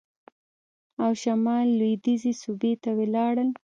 [1.03, 3.49] او شمال لوېدیځې صوبې ته ولاړل.